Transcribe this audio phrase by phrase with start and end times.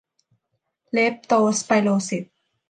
[0.91, 2.25] เลปโตสไปโรซิส